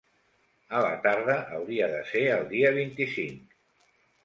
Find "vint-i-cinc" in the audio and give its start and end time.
2.81-3.57